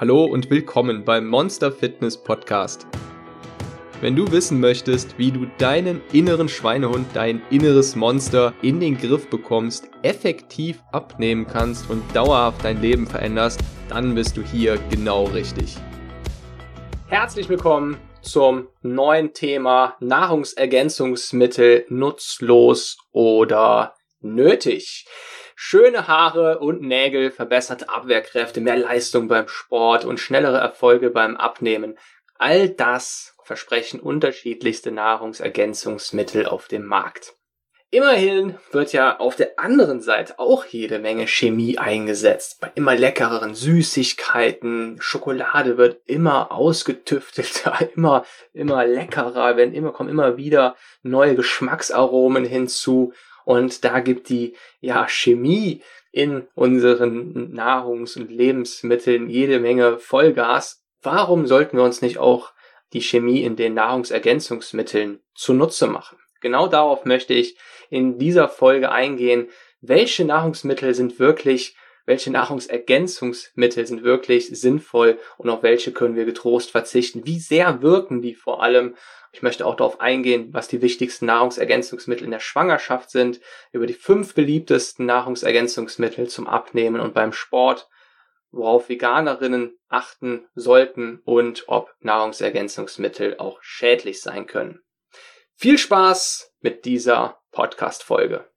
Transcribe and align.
Hallo 0.00 0.24
und 0.24 0.48
willkommen 0.48 1.04
beim 1.04 1.26
Monster 1.26 1.70
Fitness 1.70 2.16
Podcast. 2.16 2.86
Wenn 4.00 4.16
du 4.16 4.32
wissen 4.32 4.58
möchtest, 4.58 5.18
wie 5.18 5.30
du 5.30 5.44
deinen 5.58 6.00
inneren 6.10 6.48
Schweinehund, 6.48 7.06
dein 7.12 7.42
inneres 7.50 7.96
Monster 7.96 8.54
in 8.62 8.80
den 8.80 8.96
Griff 8.96 9.28
bekommst, 9.28 9.90
effektiv 10.00 10.82
abnehmen 10.90 11.46
kannst 11.46 11.90
und 11.90 12.02
dauerhaft 12.16 12.64
dein 12.64 12.80
Leben 12.80 13.06
veränderst, 13.06 13.60
dann 13.90 14.14
bist 14.14 14.38
du 14.38 14.42
hier 14.42 14.78
genau 14.88 15.24
richtig. 15.24 15.76
Herzlich 17.08 17.50
willkommen 17.50 17.98
zum 18.22 18.68
neuen 18.80 19.34
Thema 19.34 19.96
Nahrungsergänzungsmittel 20.00 21.84
nutzlos 21.90 22.96
oder 23.12 23.96
nötig. 24.22 25.04
Schöne 25.62 26.08
Haare 26.08 26.58
und 26.60 26.80
Nägel, 26.80 27.30
verbesserte 27.30 27.90
Abwehrkräfte, 27.90 28.62
mehr 28.62 28.78
Leistung 28.78 29.28
beim 29.28 29.46
Sport 29.46 30.06
und 30.06 30.18
schnellere 30.18 30.56
Erfolge 30.56 31.10
beim 31.10 31.36
Abnehmen. 31.36 31.98
All 32.38 32.70
das 32.70 33.36
versprechen 33.44 34.00
unterschiedlichste 34.00 34.90
Nahrungsergänzungsmittel 34.90 36.46
auf 36.46 36.66
dem 36.66 36.86
Markt. 36.86 37.34
Immerhin 37.92 38.54
wird 38.70 38.94
ja 38.94 39.18
auf 39.18 39.36
der 39.36 39.58
anderen 39.58 40.00
Seite 40.00 40.38
auch 40.38 40.64
jede 40.64 40.98
Menge 40.98 41.26
Chemie 41.26 41.76
eingesetzt. 41.76 42.60
Bei 42.60 42.70
immer 42.76 42.94
leckereren 42.94 43.54
Süßigkeiten, 43.54 44.96
Schokolade 45.00 45.76
wird 45.76 46.00
immer 46.06 46.52
ausgetüftelter, 46.52 47.90
immer, 47.96 48.24
immer 48.54 48.86
leckerer, 48.86 49.58
wenn 49.58 49.74
immer, 49.74 49.92
kommen 49.92 50.08
immer 50.08 50.38
wieder 50.38 50.76
neue 51.02 51.34
Geschmacksaromen 51.34 52.46
hinzu 52.46 53.12
und 53.44 53.84
da 53.84 54.00
gibt 54.00 54.28
die 54.28 54.54
ja 54.80 55.06
Chemie 55.08 55.82
in 56.12 56.48
unseren 56.54 57.52
Nahrungs- 57.52 58.16
und 58.16 58.30
Lebensmitteln 58.30 59.28
jede 59.28 59.60
Menge 59.60 59.98
Vollgas. 59.98 60.84
Warum 61.02 61.46
sollten 61.46 61.76
wir 61.76 61.84
uns 61.84 62.02
nicht 62.02 62.18
auch 62.18 62.52
die 62.92 63.00
Chemie 63.00 63.42
in 63.42 63.56
den 63.56 63.74
Nahrungsergänzungsmitteln 63.74 65.20
zunutze 65.34 65.86
machen? 65.86 66.18
Genau 66.40 66.66
darauf 66.66 67.04
möchte 67.04 67.34
ich 67.34 67.56
in 67.90 68.18
dieser 68.18 68.48
Folge 68.48 68.90
eingehen. 68.90 69.48
Welche 69.80 70.24
Nahrungsmittel 70.24 70.94
sind 70.94 71.18
wirklich, 71.18 71.76
welche 72.06 72.30
Nahrungsergänzungsmittel 72.30 73.86
sind 73.86 74.02
wirklich 74.02 74.48
sinnvoll 74.48 75.18
und 75.38 75.48
auf 75.48 75.62
welche 75.62 75.92
können 75.92 76.16
wir 76.16 76.24
getrost 76.24 76.70
verzichten? 76.70 77.24
Wie 77.24 77.38
sehr 77.38 77.82
wirken 77.82 78.20
die 78.20 78.34
vor 78.34 78.62
allem 78.62 78.96
ich 79.32 79.42
möchte 79.42 79.64
auch 79.64 79.76
darauf 79.76 80.00
eingehen, 80.00 80.52
was 80.52 80.68
die 80.68 80.82
wichtigsten 80.82 81.26
Nahrungsergänzungsmittel 81.26 82.24
in 82.24 82.32
der 82.32 82.40
Schwangerschaft 82.40 83.10
sind, 83.10 83.40
über 83.72 83.86
die 83.86 83.94
fünf 83.94 84.34
beliebtesten 84.34 85.06
Nahrungsergänzungsmittel 85.06 86.28
zum 86.28 86.46
Abnehmen 86.46 87.00
und 87.00 87.14
beim 87.14 87.32
Sport, 87.32 87.88
worauf 88.50 88.88
Veganerinnen 88.88 89.78
achten 89.88 90.48
sollten 90.54 91.20
und 91.24 91.64
ob 91.68 91.94
Nahrungsergänzungsmittel 92.00 93.36
auch 93.38 93.58
schädlich 93.62 94.20
sein 94.20 94.46
können. 94.46 94.80
Viel 95.54 95.78
Spaß 95.78 96.52
mit 96.60 96.84
dieser 96.84 97.38
Podcast-Folge. 97.52 98.48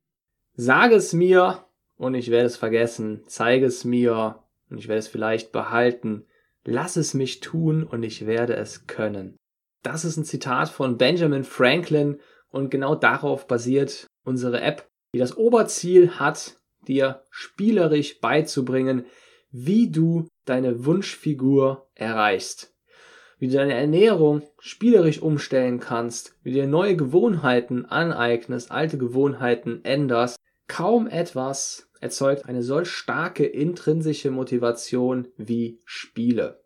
Sage 0.56 0.96
es 0.96 1.14
mir 1.14 1.66
und 1.98 2.16
ich 2.16 2.32
werde 2.32 2.48
es 2.48 2.58
vergessen. 2.58 3.24
Zeige 3.28 3.68
es 3.68 3.84
mir 3.84 4.44
und 4.70 4.78
ich 4.78 4.88
werde 4.88 5.00
es 5.00 5.08
vielleicht 5.08 5.52
behalten. 5.52 6.28
Lass 6.64 6.96
es 6.96 7.14
mich 7.14 7.42
tun 7.42 7.84
und 7.84 8.04
ich 8.04 8.26
werde 8.26 8.56
es 8.56 8.88
können. 8.88 9.38
Das 9.84 10.06
ist 10.06 10.16
ein 10.16 10.24
Zitat 10.24 10.70
von 10.70 10.98
Benjamin 10.98 11.44
Franklin 11.44 12.20
und 12.50 12.72
genau 12.72 12.96
darauf 12.96 13.48
basiert 13.48 14.08
unsere 14.24 14.62
App, 14.62 14.88
die 15.14 15.20
das 15.20 15.36
Oberziel 15.36 16.12
hat, 16.12 16.56
dir 16.88 17.24
spielerisch 17.30 18.22
beizubringen, 18.22 19.06
wie 19.52 19.92
du 19.92 20.28
deine 20.46 20.86
Wunschfigur 20.86 21.90
erreichst. 21.96 22.74
Wie 23.40 23.48
du 23.48 23.56
deine 23.56 23.74
Ernährung 23.74 24.42
spielerisch 24.60 25.22
umstellen 25.22 25.82
kannst, 25.82 26.38
wie 26.44 26.52
du 26.52 26.62
dir 26.62 26.68
neue 26.68 26.96
Gewohnheiten 26.96 27.86
aneignest, 27.86 28.72
alte 28.72 28.98
Gewohnheiten 28.98 29.84
änderst. 29.84 30.38
Kaum 30.70 31.08
etwas 31.08 31.90
erzeugt 32.00 32.46
eine 32.46 32.64
solch 32.64 32.90
starke 32.90 33.46
intrinsische 33.46 34.32
Motivation 34.32 35.28
wie 35.36 35.82
Spiele. 35.84 36.63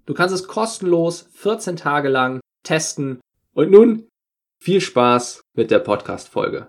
Du 0.06 0.15
kannst 0.15 0.34
es 0.37 0.47
kostenlos 0.47 1.28
14 1.32 1.75
Tage 1.75 2.11
lang 2.11 2.38
testen 2.62 3.19
und 3.55 3.71
nun 3.71 4.11
viel 4.59 4.81
Spaß 4.81 5.44
mit 5.55 5.71
der 5.71 5.78
Podcast-Folge. 5.78 6.69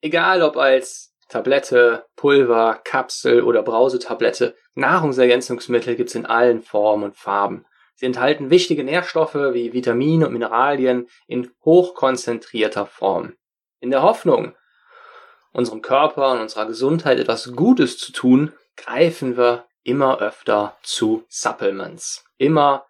Egal 0.00 0.42
ob 0.42 0.56
als 0.56 1.14
Tablette, 1.28 2.04
Pulver, 2.16 2.80
Kapsel 2.84 3.42
oder 3.42 3.62
Brausetablette, 3.62 4.54
Nahrungsergänzungsmittel 4.74 5.96
gibt's 5.96 6.14
in 6.14 6.26
allen 6.26 6.62
Formen 6.62 7.04
und 7.04 7.16
Farben. 7.16 7.64
Sie 7.94 8.06
enthalten 8.06 8.50
wichtige 8.50 8.84
Nährstoffe 8.84 9.34
wie 9.34 9.72
Vitamine 9.72 10.26
und 10.26 10.32
Mineralien 10.32 11.08
in 11.26 11.50
hochkonzentrierter 11.64 12.86
Form. 12.86 13.34
In 13.80 13.90
der 13.90 14.02
Hoffnung, 14.02 14.54
unserem 15.52 15.82
Körper 15.82 16.32
und 16.32 16.40
unserer 16.40 16.66
Gesundheit 16.66 17.18
etwas 17.18 17.52
Gutes 17.54 17.98
zu 17.98 18.12
tun, 18.12 18.52
greifen 18.76 19.36
wir 19.36 19.66
immer 19.84 20.20
öfter 20.20 20.76
zu 20.82 21.24
Supplements. 21.28 22.24
Immer 22.38 22.86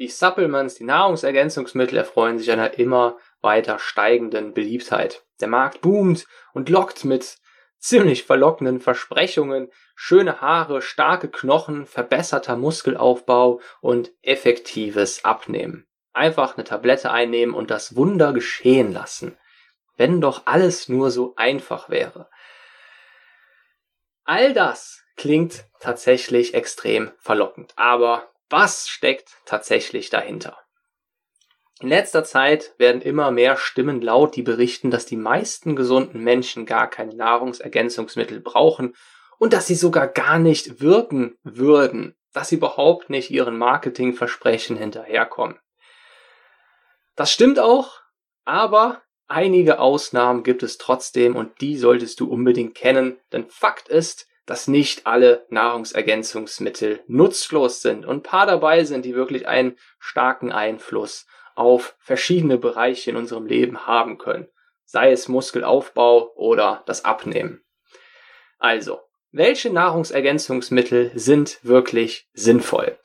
die 0.00 0.08
Supplements, 0.08 0.76
die 0.76 0.84
Nahrungsergänzungsmittel 0.84 1.98
erfreuen 1.98 2.38
sich 2.38 2.50
einer 2.50 2.78
immer 2.78 3.18
weiter 3.42 3.78
steigenden 3.78 4.54
Beliebtheit. 4.54 5.26
Der 5.40 5.48
Markt 5.48 5.82
boomt 5.82 6.26
und 6.54 6.70
lockt 6.70 7.04
mit 7.04 7.36
ziemlich 7.78 8.24
verlockenden 8.24 8.80
Versprechungen, 8.80 9.70
schöne 9.94 10.40
Haare, 10.40 10.80
starke 10.80 11.28
Knochen, 11.28 11.86
verbesserter 11.86 12.56
Muskelaufbau 12.56 13.60
und 13.82 14.10
effektives 14.22 15.24
Abnehmen. 15.24 15.86
Einfach 16.14 16.56
eine 16.56 16.64
Tablette 16.64 17.10
einnehmen 17.10 17.54
und 17.54 17.70
das 17.70 17.94
Wunder 17.94 18.32
geschehen 18.32 18.92
lassen. 18.92 19.36
Wenn 19.98 20.22
doch 20.22 20.46
alles 20.46 20.88
nur 20.88 21.10
so 21.10 21.34
einfach 21.36 21.90
wäre. 21.90 22.30
All 24.24 24.54
das 24.54 25.04
klingt 25.16 25.66
tatsächlich 25.78 26.54
extrem 26.54 27.12
verlockend, 27.18 27.74
aber 27.76 28.29
was 28.50 28.88
steckt 28.88 29.38
tatsächlich 29.46 30.10
dahinter? 30.10 30.58
In 31.80 31.88
letzter 31.88 32.24
Zeit 32.24 32.74
werden 32.76 33.00
immer 33.00 33.30
mehr 33.30 33.56
Stimmen 33.56 34.02
laut, 34.02 34.36
die 34.36 34.42
berichten, 34.42 34.90
dass 34.90 35.06
die 35.06 35.16
meisten 35.16 35.76
gesunden 35.76 36.22
Menschen 36.22 36.66
gar 36.66 36.90
keine 36.90 37.14
Nahrungsergänzungsmittel 37.14 38.40
brauchen 38.40 38.94
und 39.38 39.54
dass 39.54 39.66
sie 39.66 39.74
sogar 39.74 40.06
gar 40.06 40.38
nicht 40.38 40.82
wirken 40.82 41.38
würden, 41.42 42.16
dass 42.34 42.50
sie 42.50 42.56
überhaupt 42.56 43.08
nicht 43.08 43.30
ihren 43.30 43.56
Marketingversprechen 43.56 44.76
hinterherkommen. 44.76 45.58
Das 47.16 47.32
stimmt 47.32 47.58
auch, 47.58 48.00
aber 48.44 49.02
einige 49.26 49.78
Ausnahmen 49.78 50.42
gibt 50.42 50.62
es 50.62 50.76
trotzdem 50.76 51.34
und 51.34 51.62
die 51.62 51.78
solltest 51.78 52.20
du 52.20 52.30
unbedingt 52.30 52.74
kennen, 52.74 53.18
denn 53.32 53.48
Fakt 53.48 53.88
ist, 53.88 54.26
dass 54.50 54.66
nicht 54.66 55.06
alle 55.06 55.46
Nahrungsergänzungsmittel 55.50 57.04
nutzlos 57.06 57.82
sind 57.82 58.04
und 58.04 58.24
paar 58.24 58.46
dabei 58.46 58.82
sind, 58.82 59.04
die 59.04 59.14
wirklich 59.14 59.46
einen 59.46 59.78
starken 60.00 60.50
Einfluss 60.50 61.28
auf 61.54 61.94
verschiedene 62.00 62.58
Bereiche 62.58 63.12
in 63.12 63.16
unserem 63.16 63.46
Leben 63.46 63.86
haben 63.86 64.18
können, 64.18 64.48
sei 64.84 65.12
es 65.12 65.28
Muskelaufbau 65.28 66.32
oder 66.34 66.82
das 66.86 67.04
Abnehmen. 67.04 67.62
Also, 68.58 68.98
welche 69.30 69.70
Nahrungsergänzungsmittel 69.72 71.12
sind 71.14 71.60
wirklich 71.62 72.28
sinnvoll? 72.32 72.98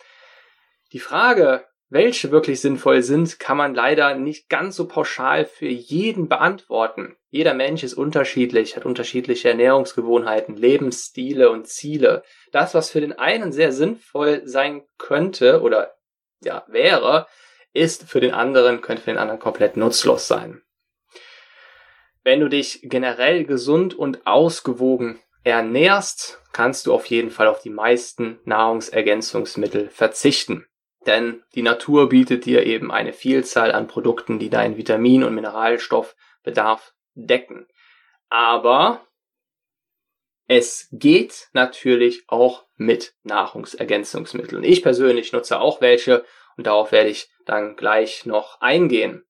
Die 0.94 1.00
Frage, 1.00 1.68
welche 1.90 2.32
wirklich 2.32 2.60
sinnvoll 2.60 3.04
sind, 3.04 3.40
kann 3.40 3.58
man 3.58 3.76
leider 3.76 4.16
nicht 4.16 4.50
ganz 4.50 4.78
so 4.78 4.88
pauschal 4.88 5.46
für 5.46 5.68
jeden 5.68 6.28
beantworten. 6.28 7.18
Jeder 7.36 7.54
Mensch 7.54 7.84
ist 7.84 7.96
unterschiedlich, 7.96 8.78
hat 8.78 8.86
unterschiedliche 8.86 9.50
Ernährungsgewohnheiten, 9.50 10.56
Lebensstile 10.56 11.50
und 11.50 11.68
Ziele. 11.68 12.24
Das, 12.54 12.74
was 12.74 12.90
für 12.90 13.02
den 13.02 13.12
einen 13.12 13.52
sehr 13.52 13.74
sinnvoll 13.74 14.44
sein 14.46 14.84
könnte 14.98 15.62
oder 15.62 15.96
ja, 16.42 16.64
wäre, 16.70 17.28
ist 17.74 18.04
für 18.04 18.22
den 18.22 18.34
anderen, 18.34 18.80
könnte 18.80 19.04
für 19.04 19.12
den 19.12 19.18
anderen 19.18 19.42
komplett 19.42 19.76
nutzlos 19.76 20.30
sein. 20.30 20.62
Wenn 22.24 22.40
du 22.40 22.48
dich 22.48 22.80
generell 22.84 23.44
gesund 23.44 23.94
und 23.94 24.26
ausgewogen 24.26 25.20
ernährst, 25.44 26.42
kannst 26.54 26.88
du 26.88 26.94
auf 26.94 27.06
jeden 27.08 27.32
Fall 27.32 27.48
auf 27.48 27.62
die 27.62 27.70
meisten 27.70 28.40
Nahrungsergänzungsmittel 28.46 29.90
verzichten. 29.90 30.68
Denn 31.06 31.44
die 31.54 31.64
Natur 31.64 32.08
bietet 32.08 32.46
dir 32.46 32.66
eben 32.66 32.94
eine 32.94 33.12
Vielzahl 33.12 33.74
an 33.74 33.88
Produkten, 33.88 34.40
die 34.40 34.50
deinen 34.50 34.78
Vitamin- 34.78 35.26
und 35.26 35.36
Mineralstoffbedarf 35.36 36.95
decken. 37.16 37.68
Aber 38.30 39.06
es 40.48 40.88
geht 40.92 41.50
natürlich 41.54 42.24
auch 42.28 42.66
mit 42.76 43.16
Nahrungsergänzungsmitteln. 43.24 44.64
Ich 44.64 44.84
persönlich 44.84 45.34
nutze 45.34 45.60
auch 45.60 45.82
welche 45.82 46.24
und 46.58 46.68
darauf 46.68 46.92
werde 46.92 47.10
ich 47.10 47.30
dann 47.46 47.76
gleich 47.76 48.26
noch 48.26 48.62
eingehen. 48.62 49.26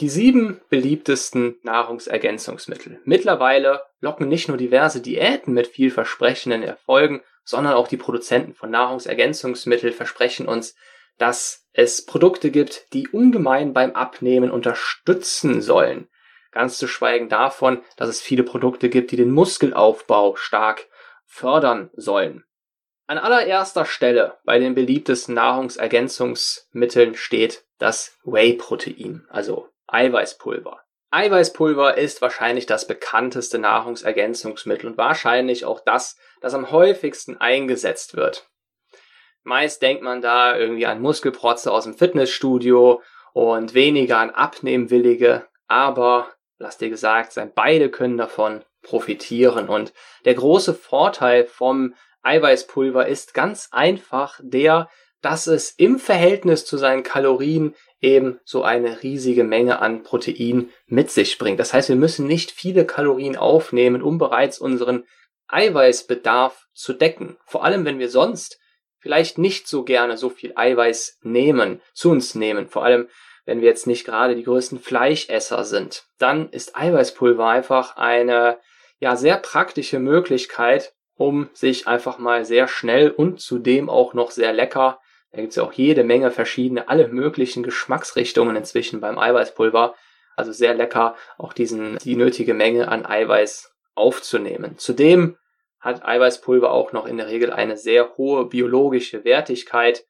Die 0.00 0.08
sieben 0.08 0.60
beliebtesten 0.70 1.58
Nahrungsergänzungsmittel. 1.62 3.00
Mittlerweile 3.04 3.82
locken 4.00 4.28
nicht 4.28 4.48
nur 4.48 4.56
diverse 4.56 5.00
Diäten 5.00 5.54
mit 5.54 5.68
vielversprechenden 5.68 6.62
Erfolgen, 6.62 7.22
sondern 7.44 7.74
auch 7.74 7.86
die 7.86 7.96
Produzenten 7.96 8.54
von 8.54 8.70
Nahrungsergänzungsmitteln 8.70 9.92
versprechen 9.92 10.48
uns, 10.48 10.74
dass 11.18 11.68
es 11.72 12.04
Produkte 12.04 12.50
gibt, 12.50 12.92
die 12.92 13.06
ungemein 13.08 13.72
beim 13.72 13.92
Abnehmen 13.92 14.50
unterstützen 14.50 15.62
sollen. 15.62 16.08
Ganz 16.54 16.78
zu 16.78 16.86
schweigen 16.86 17.28
davon, 17.28 17.82
dass 17.96 18.08
es 18.08 18.22
viele 18.22 18.44
Produkte 18.44 18.88
gibt, 18.88 19.10
die 19.10 19.16
den 19.16 19.32
Muskelaufbau 19.32 20.36
stark 20.36 20.86
fördern 21.26 21.90
sollen. 21.94 22.44
An 23.08 23.18
allererster 23.18 23.84
Stelle 23.84 24.38
bei 24.44 24.60
den 24.60 24.76
beliebtesten 24.76 25.34
Nahrungsergänzungsmitteln 25.34 27.16
steht 27.16 27.64
das 27.78 28.16
Whey-Protein, 28.22 29.26
also 29.28 29.68
Eiweißpulver. 29.88 30.80
Eiweißpulver 31.10 31.98
ist 31.98 32.22
wahrscheinlich 32.22 32.66
das 32.66 32.86
bekannteste 32.86 33.58
Nahrungsergänzungsmittel 33.58 34.90
und 34.90 34.96
wahrscheinlich 34.96 35.64
auch 35.64 35.80
das, 35.80 36.16
das 36.40 36.54
am 36.54 36.70
häufigsten 36.70 37.36
eingesetzt 37.36 38.16
wird. 38.16 38.48
Meist 39.42 39.82
denkt 39.82 40.04
man 40.04 40.22
da 40.22 40.56
irgendwie 40.56 40.86
an 40.86 41.02
Muskelprotze 41.02 41.72
aus 41.72 41.82
dem 41.82 41.94
Fitnessstudio 41.94 43.02
und 43.32 43.74
weniger 43.74 44.18
an 44.18 44.30
Abnehmwillige, 44.30 45.48
aber 45.66 46.28
lass 46.58 46.78
dir 46.78 46.90
gesagt 46.90 47.32
sein, 47.32 47.52
beide 47.54 47.90
können 47.90 48.16
davon 48.16 48.64
profitieren. 48.82 49.68
Und 49.68 49.92
der 50.24 50.34
große 50.34 50.74
Vorteil 50.74 51.46
vom 51.46 51.94
Eiweißpulver 52.22 53.06
ist 53.06 53.34
ganz 53.34 53.68
einfach 53.72 54.40
der, 54.42 54.88
dass 55.20 55.46
es 55.46 55.70
im 55.70 55.98
Verhältnis 55.98 56.66
zu 56.66 56.76
seinen 56.76 57.02
Kalorien 57.02 57.74
eben 58.00 58.38
so 58.44 58.62
eine 58.62 59.02
riesige 59.02 59.44
Menge 59.44 59.80
an 59.80 60.02
Protein 60.02 60.68
mit 60.86 61.10
sich 61.10 61.38
bringt. 61.38 61.58
Das 61.58 61.72
heißt, 61.72 61.88
wir 61.88 61.96
müssen 61.96 62.26
nicht 62.26 62.50
viele 62.50 62.84
Kalorien 62.84 63.36
aufnehmen, 63.36 64.02
um 64.02 64.18
bereits 64.18 64.58
unseren 64.58 65.04
Eiweißbedarf 65.48 66.66
zu 66.74 66.92
decken. 66.92 67.38
Vor 67.46 67.64
allem, 67.64 67.86
wenn 67.86 67.98
wir 67.98 68.10
sonst 68.10 68.58
vielleicht 68.98 69.38
nicht 69.38 69.68
so 69.68 69.84
gerne 69.84 70.16
so 70.16 70.28
viel 70.28 70.52
Eiweiß 70.56 71.18
nehmen, 71.22 71.80
zu 71.94 72.10
uns 72.10 72.34
nehmen. 72.34 72.68
Vor 72.68 72.84
allem, 72.84 73.08
wenn 73.44 73.60
wir 73.60 73.68
jetzt 73.68 73.86
nicht 73.86 74.04
gerade 74.04 74.34
die 74.34 74.44
größten 74.44 74.78
Fleischesser 74.78 75.64
sind, 75.64 76.06
dann 76.18 76.48
ist 76.50 76.76
Eiweißpulver 76.76 77.46
einfach 77.46 77.96
eine 77.96 78.58
ja 78.98 79.16
sehr 79.16 79.36
praktische 79.36 79.98
Möglichkeit, 79.98 80.94
um 81.16 81.48
sich 81.52 81.86
einfach 81.86 82.18
mal 82.18 82.44
sehr 82.44 82.68
schnell 82.68 83.10
und 83.10 83.40
zudem 83.40 83.88
auch 83.88 84.14
noch 84.14 84.30
sehr 84.30 84.52
lecker, 84.52 85.00
da 85.34 85.40
gibt's 85.40 85.56
ja 85.56 85.64
auch 85.64 85.72
jede 85.72 86.04
Menge 86.04 86.30
verschiedene, 86.30 86.88
alle 86.88 87.08
möglichen 87.08 87.64
Geschmacksrichtungen 87.64 88.54
inzwischen 88.54 89.00
beim 89.00 89.18
Eiweißpulver, 89.18 89.96
also 90.36 90.52
sehr 90.52 90.74
lecker, 90.74 91.16
auch 91.38 91.52
diesen, 91.52 91.98
die 91.98 92.14
nötige 92.14 92.54
Menge 92.54 92.86
an 92.86 93.04
Eiweiß 93.04 93.74
aufzunehmen. 93.96 94.78
Zudem 94.78 95.36
hat 95.80 96.04
Eiweißpulver 96.04 96.70
auch 96.70 96.92
noch 96.92 97.06
in 97.06 97.16
der 97.16 97.26
Regel 97.26 97.52
eine 97.52 97.76
sehr 97.76 98.16
hohe 98.16 98.46
biologische 98.46 99.24
Wertigkeit. 99.24 100.06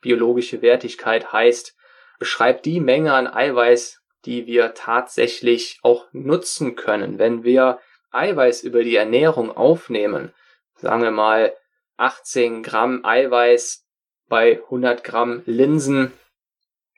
Biologische 0.00 0.62
Wertigkeit 0.62 1.32
heißt, 1.32 1.75
beschreibt 2.18 2.64
die 2.66 2.80
Menge 2.80 3.12
an 3.14 3.26
Eiweiß, 3.26 4.00
die 4.24 4.46
wir 4.46 4.74
tatsächlich 4.74 5.78
auch 5.82 6.06
nutzen 6.12 6.74
können. 6.74 7.18
Wenn 7.18 7.44
wir 7.44 7.78
Eiweiß 8.10 8.62
über 8.62 8.82
die 8.82 8.96
Ernährung 8.96 9.56
aufnehmen, 9.56 10.32
sagen 10.74 11.02
wir 11.02 11.10
mal 11.10 11.54
18 11.96 12.62
Gramm 12.62 13.04
Eiweiß 13.04 13.86
bei 14.28 14.60
100 14.64 15.04
Gramm 15.04 15.42
Linsen, 15.46 16.12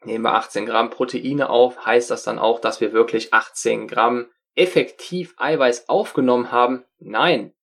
nehmen 0.04 0.24
wir 0.24 0.34
18 0.34 0.66
Gramm 0.66 0.90
Proteine 0.90 1.50
auf, 1.50 1.84
heißt 1.84 2.10
das 2.10 2.22
dann 2.22 2.38
auch, 2.38 2.60
dass 2.60 2.80
wir 2.80 2.92
wirklich 2.92 3.34
18 3.34 3.88
Gramm 3.88 4.28
effektiv 4.54 5.34
Eiweiß 5.36 5.88
aufgenommen 5.88 6.50
haben? 6.50 6.84
Nein. 6.98 7.54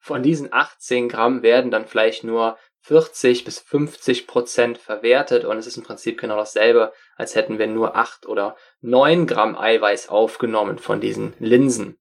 Von 0.00 0.22
diesen 0.22 0.52
18 0.52 1.08
Gramm 1.08 1.42
werden 1.42 1.70
dann 1.70 1.86
vielleicht 1.86 2.24
nur 2.24 2.56
40 2.80 3.44
bis 3.44 3.58
50 3.58 4.26
Prozent 4.26 4.78
verwertet 4.78 5.44
und 5.44 5.58
es 5.58 5.66
ist 5.66 5.76
im 5.76 5.82
Prinzip 5.82 6.20
genau 6.20 6.36
dasselbe, 6.36 6.92
als 7.16 7.34
hätten 7.34 7.58
wir 7.58 7.66
nur 7.66 7.96
8 7.96 8.26
oder 8.26 8.56
9 8.80 9.26
Gramm 9.26 9.56
Eiweiß 9.56 10.08
aufgenommen 10.08 10.78
von 10.78 11.00
diesen 11.00 11.34
Linsen. 11.38 11.98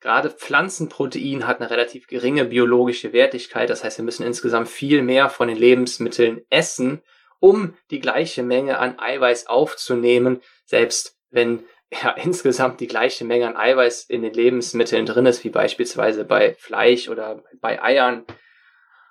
Gerade 0.00 0.30
Pflanzenprotein 0.30 1.46
hat 1.46 1.60
eine 1.60 1.70
relativ 1.70 2.06
geringe 2.06 2.44
biologische 2.44 3.12
Wertigkeit, 3.12 3.68
das 3.68 3.82
heißt, 3.82 3.98
wir 3.98 4.04
müssen 4.04 4.24
insgesamt 4.24 4.68
viel 4.68 5.02
mehr 5.02 5.28
von 5.28 5.48
den 5.48 5.56
Lebensmitteln 5.56 6.42
essen, 6.50 7.02
um 7.40 7.74
die 7.90 8.00
gleiche 8.00 8.42
Menge 8.42 8.78
an 8.78 8.98
Eiweiß 8.98 9.46
aufzunehmen, 9.46 10.40
selbst 10.64 11.16
wenn 11.30 11.64
ja 11.90 12.10
insgesamt 12.22 12.80
die 12.80 12.86
gleiche 12.86 13.24
Menge 13.24 13.48
an 13.48 13.56
Eiweiß 13.56 14.04
in 14.04 14.22
den 14.22 14.34
Lebensmitteln 14.34 15.06
drin 15.06 15.26
ist, 15.26 15.44
wie 15.44 15.50
beispielsweise 15.50 16.24
bei 16.24 16.54
Fleisch 16.54 17.08
oder 17.08 17.42
bei 17.60 17.82
Eiern 17.82 18.24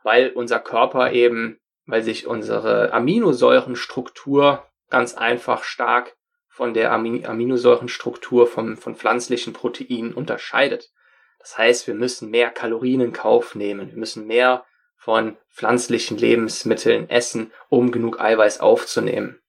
weil 0.07 0.29
unser 0.29 0.61
Körper 0.61 1.11
eben, 1.11 1.59
weil 1.85 2.01
sich 2.01 2.27
unsere 2.27 2.93
Aminosäurenstruktur 2.93 4.63
ganz 4.89 5.15
einfach 5.15 5.65
stark 5.65 6.15
von 6.47 6.73
der 6.73 6.93
Aminosäurenstruktur 6.93 8.47
von, 8.47 8.77
von 8.77 8.95
pflanzlichen 8.95 9.51
Proteinen 9.51 10.13
unterscheidet. 10.13 10.93
Das 11.39 11.57
heißt, 11.57 11.87
wir 11.87 11.93
müssen 11.93 12.29
mehr 12.29 12.51
Kalorien 12.51 13.01
in 13.01 13.11
Kauf 13.11 13.53
nehmen, 13.53 13.89
wir 13.89 13.97
müssen 13.97 14.27
mehr 14.27 14.65
von 14.95 15.35
pflanzlichen 15.53 16.17
Lebensmitteln 16.17 17.09
essen, 17.09 17.51
um 17.67 17.91
genug 17.91 18.21
Eiweiß 18.21 18.61
aufzunehmen. 18.61 19.41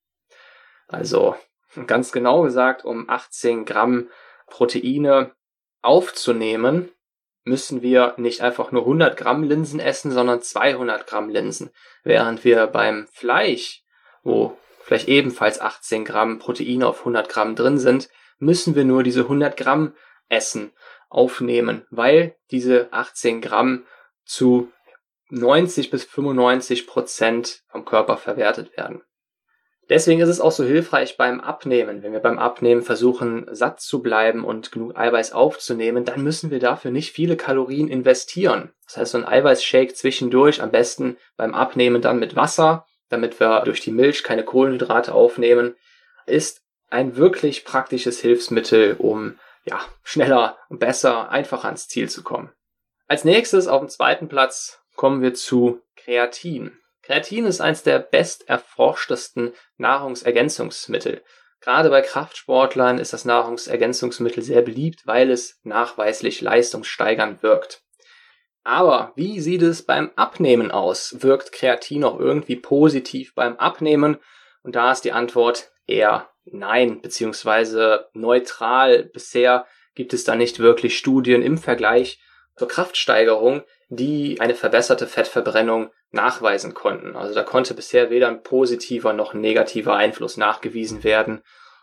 Also 0.89 1.37
ganz 1.87 2.11
genau 2.11 2.43
gesagt, 2.43 2.85
um 2.85 3.09
18 3.09 3.65
Gramm 3.65 4.09
Proteine 4.49 5.37
aufzunehmen, 5.83 6.91
müssen 7.49 7.83
wir 7.83 8.15
nicht 8.19 8.43
einfach 8.43 8.71
nur 8.71 8.83
100 8.83 9.17
Gramm 9.17 9.43
Linsen 9.43 9.81
essen, 9.81 10.13
sondern 10.13 10.43
200 10.43 11.07
Gramm 11.07 11.29
Linsen. 11.29 11.71
Während 12.05 12.45
wir 12.45 12.67
beim 12.67 13.07
Fleisch, 13.13 13.83
wo 14.23 14.57
vielleicht 14.83 15.09
ebenfalls 15.09 15.61
18 15.61 16.05
Gramm 16.05 16.39
Proteine 16.39 16.87
auf 16.87 17.01
100 17.01 17.29
Gramm 17.29 17.57
drin 17.57 17.79
sind, 17.79 18.09
müssen 18.39 18.75
wir 18.75 18.85
nur 18.85 19.03
diese 19.03 19.23
100 19.23 19.57
Gramm 19.57 19.95
essen, 20.29 20.73
aufnehmen, 21.09 21.87
weil 21.91 22.37
diese 22.51 22.93
18 22.93 23.41
Gramm 23.41 23.87
zu 24.25 24.71
90 25.31 25.91
bis 25.91 26.05
95 26.05 26.87
Prozent 26.87 27.63
vom 27.69 27.85
Körper 27.85 28.17
verwertet 28.17 28.77
werden. 28.77 29.03
Deswegen 29.89 30.21
ist 30.21 30.29
es 30.29 30.41
auch 30.41 30.53
so 30.53 30.65
hilfreich 30.65 31.17
beim 31.17 31.41
Abnehmen. 31.41 32.03
Wenn 32.03 32.13
wir 32.13 32.21
beim 32.21 32.39
Abnehmen 32.39 32.83
versuchen, 32.83 33.47
satt 33.51 33.81
zu 33.81 34.03
bleiben 34.03 34.45
und 34.45 34.71
genug 34.71 34.97
Eiweiß 34.97 35.33
aufzunehmen, 35.33 36.05
dann 36.05 36.23
müssen 36.23 36.51
wir 36.51 36.59
dafür 36.59 36.91
nicht 36.91 37.13
viele 37.13 37.37
Kalorien 37.37 37.89
investieren. 37.89 38.73
Das 38.85 38.99
heißt, 38.99 39.13
so 39.13 39.19
ein 39.19 39.27
Eiweißshake 39.27 39.95
zwischendurch, 39.95 40.61
am 40.63 40.71
besten 40.71 41.17
beim 41.37 41.55
Abnehmen 41.55 42.03
dann 42.03 42.19
mit 42.19 42.37
Wasser, 42.37 42.87
damit 43.09 43.41
wir 43.41 43.63
durch 43.65 43.81
die 43.81 43.91
Milch 43.91 44.23
keine 44.23 44.45
Kohlenhydrate 44.45 45.15
aufnehmen, 45.15 45.75
ist 46.27 46.63
ein 46.91 47.17
wirklich 47.17 47.65
praktisches 47.65 48.21
Hilfsmittel, 48.21 48.97
um 48.99 49.39
ja, 49.65 49.81
schneller 50.03 50.59
und 50.69 50.81
besser, 50.81 51.31
einfacher 51.31 51.67
ans 51.67 51.89
Ziel 51.89 52.09
zu 52.09 52.23
kommen. 52.23 52.51
Als 53.07 53.25
nächstes 53.25 53.69
auf 53.69 53.81
dem 53.81 53.89
zweiten 53.89 54.29
Platz 54.29 54.83
kommen 54.97 55.23
wir 55.23 55.33
zu 55.33 55.81
Kreatin. 55.97 56.79
Kreatin 57.09 57.47
ist 57.47 57.63
eines 57.63 57.83
der 57.83 58.01
besterforschtesten 58.01 59.55
Nahrungsergänzungsmittel. 59.79 61.23
Gerade 61.63 61.89
bei 61.89 62.03
Kraftsportlern 62.03 62.99
ist 62.99 63.15
das 63.15 63.25
Nahrungsergänzungsmittel 63.25 64.43
sehr 64.43 64.61
beliebt, 64.61 65.07
weil 65.07 65.31
es 65.31 65.59
nachweislich 65.63 66.43
leistungssteigernd 66.43 67.43
wirkt. 67.43 67.81
Aber 68.63 69.13
wie 69.17 69.41
sieht 69.41 69.63
es 69.63 69.87
beim 69.87 70.11
Abnehmen 70.17 70.71
aus? 70.71 71.23
Wirkt 71.23 71.53
Kreatin 71.53 72.05
auch 72.05 72.21
irgendwie 72.21 72.57
positiv 72.57 73.35
beim 73.35 73.57
Abnehmen? 73.57 74.19
Und 74.63 74.77
da 74.77 74.93
ist 74.93 75.01
die 75.01 75.13
Antwort 75.13 75.71
eher 75.87 76.29
nein, 76.45 77.01
beziehungsweise 77.01 78.11
neutral. 78.13 79.05
Bisher 79.05 79.67
gibt 79.95 80.13
es 80.13 80.25
da 80.25 80.35
nicht 80.35 80.59
wirklich 80.59 80.99
Studien 80.99 81.41
im 81.41 81.57
Vergleich 81.57 82.21
zur 82.59 82.69
Kraftsteigerung, 82.69 83.63
die 83.89 84.41
eine 84.41 84.55
verbesserte 84.55 85.07
Fettverbrennung 85.07 85.91
nachweisen 86.11 86.75
konnten. 86.75 87.17
Also 87.17 87.35
da 87.35 87.43
konnte 87.43 87.75
bisher 87.75 88.11
weder 88.11 88.29
ein 88.29 88.43
positiver 88.43 89.13
noch 89.13 89.35
ein 89.35 89.41
negativer 89.41 89.97
Einfluss 89.97 90.37
nachgewiesen 90.37 91.05
werden. 91.05 91.43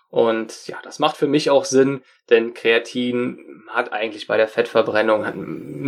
Und 0.10 0.68
ja, 0.68 0.78
das 0.84 1.00
macht 1.00 1.18
für 1.18 1.28
mich 1.28 1.50
auch 1.50 1.66
Sinn, 1.66 2.02
denn 2.30 2.54
Kreatin 2.54 3.64
hat 3.70 3.92
eigentlich 3.92 4.28
bei 4.28 4.38
der 4.38 4.48
Fettverbrennung 4.48 5.26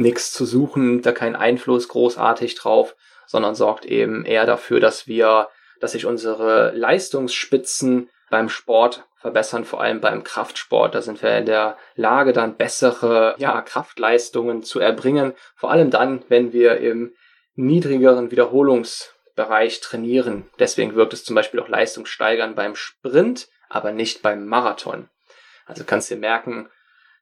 nichts 0.02 0.34
zu 0.34 0.46
suchen, 0.46 1.02
da 1.02 1.12
keinen 1.12 1.36
Einfluss 1.36 1.88
großartig 1.88 2.56
drauf, 2.56 2.96
sondern 3.26 3.56
sorgt 3.56 3.86
eben 3.86 4.26
eher 4.26 4.46
dafür, 4.46 4.80
dass 4.80 5.08
wir 5.08 5.48
dass 5.80 5.92
sich 5.92 6.06
unsere 6.06 6.72
Leistungsspitzen 6.72 8.10
beim 8.30 8.50
Sport 8.50 9.07
verbessern, 9.18 9.66
vor 9.66 9.82
allem 9.82 10.00
beim 10.00 10.24
Kraftsport. 10.24 10.96
Da 10.96 11.02
sind 11.02 11.22
wir 11.22 11.38
in 11.38 11.46
der 11.46 11.78
Lage, 11.96 12.34
dann 12.34 12.56
bessere 12.56 13.36
ja, 13.38 13.62
Kraftleistungen 13.62 14.64
zu 14.64 14.80
erbringen. 14.80 15.34
Vor 15.56 15.72
allem 15.72 15.90
dann, 15.90 16.24
wenn 16.30 16.54
wir 16.54 16.78
im 16.78 17.16
niedrigeren 17.56 18.30
Wiederholungsbereich 18.32 19.82
trainieren. 19.82 20.50
Deswegen 20.60 20.96
wirkt 20.96 21.14
es 21.14 21.26
zum 21.26 21.36
Beispiel 21.36 21.60
auch 21.60 21.68
leistungssteigern 21.68 22.56
beim 22.56 22.76
Sprint, 22.76 23.50
aber 23.70 23.92
nicht 23.92 24.22
beim 24.22 24.46
Marathon. 24.46 25.10
Also 25.66 25.84
kannst 25.84 26.10
du 26.10 26.16
dir 26.16 26.22
merken, 26.22 26.70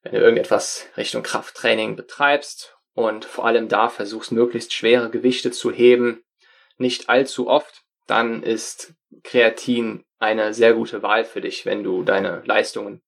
wenn 0.04 0.12
du 0.12 0.20
irgendetwas 0.20 0.88
Richtung 0.98 1.24
Krafttraining 1.24 1.96
betreibst 1.96 2.76
und 2.94 3.26
vor 3.26 3.46
allem 3.46 3.70
da 3.70 3.90
versuchst, 3.90 4.32
möglichst 4.32 4.74
schwere 4.74 5.10
Gewichte 5.10 5.52
zu 5.52 5.72
heben, 5.72 6.24
nicht 6.78 7.10
allzu 7.10 7.48
oft, 7.48 7.85
dann 8.08 8.44
ist 8.44 8.94
Kreatin 9.24 10.04
eine 10.20 10.54
sehr 10.54 10.74
gute 10.74 11.04
Wahl 11.04 11.26
für 11.26 11.42
dich, 11.42 11.66
wenn 11.66 11.84
du 11.84 12.04
deine 12.04 12.42
Leistungen 12.46 13.02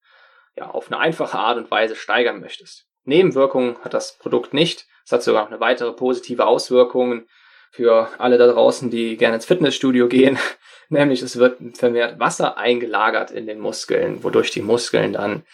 ja 0.55 0.69
auf 0.69 0.91
eine 0.91 0.99
einfache 0.99 1.37
Art 1.37 1.57
und 1.57 1.71
Weise 1.71 1.95
steigern 1.95 2.39
möchtest. 2.39 2.85
Nebenwirkungen 3.03 3.77
hat 3.83 3.93
das 3.93 4.17
Produkt 4.17 4.53
nicht. 4.53 4.85
Es 5.05 5.11
hat 5.11 5.23
sogar 5.23 5.43
noch 5.43 5.51
eine 5.51 5.59
weitere 5.59 5.93
positive 5.93 6.45
Auswirkung 6.45 7.25
für 7.71 8.09
alle 8.17 8.37
da 8.37 8.47
draußen, 8.47 8.89
die 8.89 9.17
gerne 9.17 9.35
ins 9.35 9.45
Fitnessstudio 9.45 10.07
gehen. 10.07 10.37
Nämlich 10.89 11.21
es 11.21 11.37
wird 11.37 11.77
vermehrt 11.77 12.19
Wasser 12.19 12.57
eingelagert 12.57 13.31
in 13.31 13.45
den 13.45 13.59
Muskeln, 13.59 14.23
wodurch 14.23 14.51
die 14.51 14.61
Muskeln 14.61 15.13
dann 15.13 15.45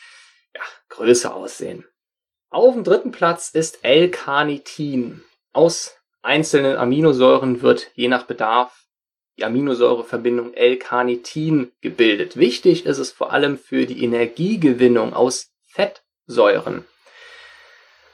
ja, 0.56 0.62
größer 0.90 1.34
aussehen. 1.34 1.86
Auf 2.50 2.74
dem 2.76 2.84
dritten 2.84 3.12
Platz 3.12 3.50
ist 3.50 3.84
L-Carnitin. 3.84 5.24
Aus 5.54 5.98
einzelnen 6.22 6.78
Aminosäuren 6.78 7.62
wird 7.62 7.92
je 7.96 8.08
nach 8.08 8.24
Bedarf 8.24 8.83
die 9.38 9.46
Aminosäureverbindung 9.46 10.54
L-Carnitin 10.54 11.72
gebildet. 11.82 12.38
Wichtig 12.38 12.86
ist 12.86 13.00
es 13.00 13.12
vor 13.12 13.32
allem 13.34 13.58
für 13.58 13.86
die 13.86 14.04
Energiegewinnung 14.04 15.14
aus 15.14 15.52
Fettsäuren. 15.68 16.86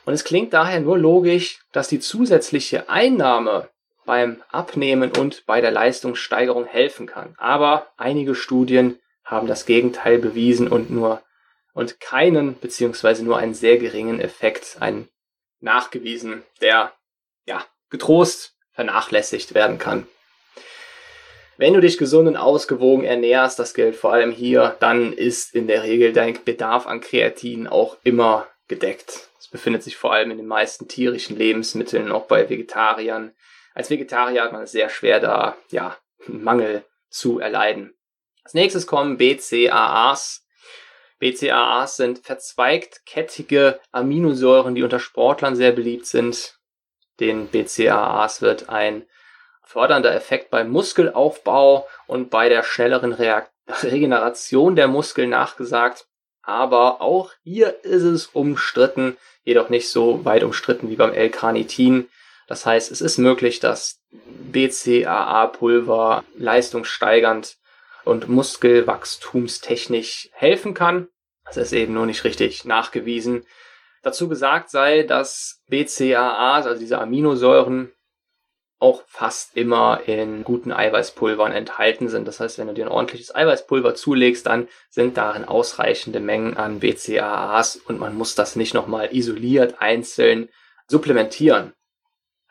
Und 0.05 0.13
es 0.13 0.23
klingt 0.23 0.53
daher 0.53 0.79
nur 0.79 0.97
logisch, 0.97 1.59
dass 1.71 1.87
die 1.87 1.99
zusätzliche 1.99 2.89
Einnahme 2.89 3.69
beim 4.05 4.41
Abnehmen 4.49 5.11
und 5.11 5.45
bei 5.45 5.61
der 5.61 5.71
Leistungssteigerung 5.71 6.65
helfen 6.65 7.05
kann. 7.05 7.35
Aber 7.37 7.87
einige 7.97 8.33
Studien 8.33 8.97
haben 9.23 9.47
das 9.47 9.65
Gegenteil 9.65 10.17
bewiesen 10.17 10.67
und 10.67 10.89
nur 10.89 11.21
und 11.73 11.99
keinen 11.99 12.59
beziehungsweise 12.59 13.23
nur 13.23 13.37
einen 13.37 13.53
sehr 13.53 13.77
geringen 13.77 14.19
Effekt, 14.19 14.77
einen 14.79 15.07
nachgewiesen, 15.59 16.43
der 16.61 16.93
ja 17.45 17.63
getrost 17.89 18.55
vernachlässigt 18.71 19.53
werden 19.53 19.77
kann. 19.77 20.07
Wenn 21.59 21.73
du 21.73 21.81
dich 21.81 21.97
gesund 21.97 22.25
und 22.29 22.37
ausgewogen 22.37 23.03
ernährst, 23.03 23.59
das 23.59 23.73
gilt 23.73 23.97
vor 23.97 24.13
allem 24.13 24.31
hier, 24.31 24.77
dann 24.79 25.11
ist 25.11 25.53
in 25.53 25.67
der 25.67 25.83
Regel 25.83 26.13
dein 26.13 26.41
Bedarf 26.45 26.87
an 26.87 27.01
Kreatin 27.01 27.67
auch 27.67 27.97
immer 28.05 28.47
gedeckt. 28.69 29.29
Es 29.37 29.49
befindet 29.49 29.83
sich 29.83 29.97
vor 29.97 30.13
allem 30.13 30.31
in 30.31 30.37
den 30.37 30.47
meisten 30.47 30.87
tierischen 30.87 31.35
Lebensmitteln, 31.35 32.13
auch 32.13 32.27
bei 32.27 32.49
Vegetariern. 32.49 33.33
Als 33.73 33.89
Vegetarier 33.89 34.43
hat 34.43 34.53
man 34.53 34.63
es 34.63 34.71
sehr 34.71 34.87
schwer, 34.87 35.19
da 35.19 35.57
ja, 35.69 35.97
Mangel 36.27 36.85
zu 37.09 37.39
erleiden. 37.39 37.93
Als 38.45 38.53
nächstes 38.53 38.87
kommen 38.87 39.17
BCAAs. 39.17 40.45
BCAAs 41.19 41.97
sind 41.97 42.19
verzweigtkettige 42.19 43.81
Aminosäuren, 43.91 44.75
die 44.75 44.83
unter 44.83 45.01
Sportlern 45.01 45.57
sehr 45.57 45.73
beliebt 45.73 46.05
sind. 46.05 46.57
Den 47.19 47.47
BCAAs 47.47 48.41
wird 48.41 48.69
ein 48.69 49.05
fördernder 49.69 50.15
Effekt 50.15 50.49
beim 50.49 50.71
Muskelaufbau 50.71 51.87
und 52.07 52.31
bei 52.31 52.49
der 52.49 52.63
schnelleren 52.63 53.13
Reakt 53.13 53.51
Regeneration 53.83 54.75
der 54.75 54.87
Muskeln 54.87 55.29
nachgesagt. 55.29 56.07
Aber 56.41 57.01
auch 57.01 57.33
hier 57.43 57.83
ist 57.83 58.01
es 58.01 58.25
umstritten, 58.25 59.15
jedoch 59.43 59.69
nicht 59.69 59.89
so 59.89 60.25
weit 60.25 60.43
umstritten 60.43 60.89
wie 60.89 60.95
beim 60.95 61.13
L-Carnitin. 61.13 62.09
Das 62.47 62.65
heißt, 62.65 62.91
es 62.91 62.99
ist 62.99 63.19
möglich, 63.19 63.59
dass 63.59 63.99
BCAA-Pulver 64.51 66.23
leistungssteigernd 66.35 67.57
und 68.05 68.27
muskelwachstumstechnisch 68.27 70.29
helfen 70.31 70.73
kann. 70.73 71.09
Das 71.45 71.57
ist 71.57 71.73
eben 71.73 71.93
nur 71.93 72.07
nicht 72.07 72.23
richtig 72.23 72.65
nachgewiesen. 72.65 73.45
Dazu 74.01 74.29
gesagt 74.29 74.71
sei, 74.71 75.03
dass 75.03 75.61
BCAAs, 75.67 76.65
also 76.65 76.79
diese 76.79 76.97
Aminosäuren, 76.97 77.91
auch 78.79 79.03
fast 79.07 79.57
immer 79.57 80.01
in 80.05 80.43
guten 80.43 80.71
Eiweißpulvern 80.71 81.51
enthalten 81.51 82.07
sind. 82.07 82.27
Das 82.27 82.39
heißt, 82.39 82.57
wenn 82.57 82.67
du 82.67 82.73
dir 82.73 82.85
ein 82.85 82.91
ordentliches 82.91 83.35
Eiweißpulver 83.35 83.93
zulegst, 83.93 84.45
dann 84.45 84.69
sind 84.89 85.17
darin 85.17 85.45
ausreichende 85.45 86.21
Mengen 86.21 86.55
an 86.55 86.79
BCAAs 86.79 87.75
und 87.75 87.99
man 87.99 88.15
muss 88.15 88.35
das 88.35 88.55
nicht 88.55 88.73
nochmal 88.73 89.09
isoliert 89.11 89.81
einzeln 89.81 90.47
supplementieren. 90.87 91.73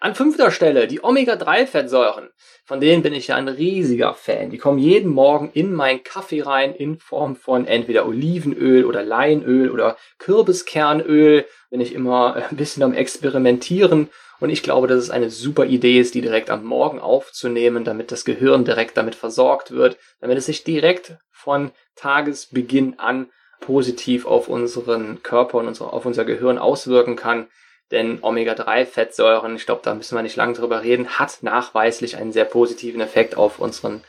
An 0.01 0.15
fünfter 0.15 0.53
Stelle 0.53 0.87
die 0.87 1.03
Omega-3-Fettsäuren. 1.03 2.29
Von 2.65 2.81
denen 2.81 3.03
bin 3.03 3.15
ich 3.15 3.29
ja 3.29 3.37
ein 3.37 3.49
riesiger 3.49 4.15
Fan. 4.15 4.51
Die 4.51 4.59
kommen 4.59 4.79
jeden 4.79 5.11
Morgen 5.11 5.51
in 5.55 5.75
meinen 5.75 6.05
Kaffee 6.05 6.43
rein 6.43 6.73
in 6.73 7.01
Form 7.01 7.35
von 7.35 7.67
entweder 7.67 8.07
Olivenöl 8.07 8.85
oder 8.85 9.03
Leinöl 9.03 9.71
oder 9.71 9.97
Kürbiskernöl. 10.19 11.47
Bin 11.71 11.81
ich 11.81 11.95
immer 11.95 12.37
ein 12.51 12.57
bisschen 12.57 12.85
am 12.85 12.95
Experimentieren 12.95 14.09
und 14.39 14.51
ich 14.51 14.63
glaube, 14.63 14.87
dass 14.87 15.03
es 15.03 15.11
eine 15.11 15.31
super 15.31 15.65
Idee 15.65 15.99
ist, 15.99 16.15
die 16.15 16.21
direkt 16.21 16.49
am 16.49 16.65
Morgen 16.65 17.01
aufzunehmen, 17.01 17.83
damit 17.83 18.13
das 18.13 18.25
Gehirn 18.25 18.65
direkt 18.65 18.97
damit 18.97 19.17
versorgt 19.17 19.73
wird, 19.73 19.97
damit 20.21 20.39
es 20.39 20.47
sich 20.47 20.63
direkt 20.63 21.17
von 21.33 21.73
Tagesbeginn 21.97 23.01
an 23.01 23.31
positiv 23.61 24.27
auf 24.27 24.49
unseren 24.49 25.25
Körper 25.25 25.59
und 25.59 25.81
auf 25.81 26.07
unser 26.07 26.25
Gehirn 26.25 26.59
auswirken 26.59 27.17
kann. 27.17 27.49
Denn 27.91 28.19
Omega-3-Fettsäuren, 28.23 29.57
ich 29.57 29.67
glaube, 29.67 29.81
da 29.85 29.95
müssen 29.95 30.17
wir 30.17 30.23
nicht 30.23 30.37
lange 30.37 30.53
drüber 30.53 30.83
reden, 30.83 31.19
hat 31.19 31.43
nachweislich 31.43 32.17
einen 32.17 32.33
sehr 32.33 32.45
positiven 32.45 33.01
Effekt 33.01 33.37
auf 33.37 33.59
unseren 33.59 34.03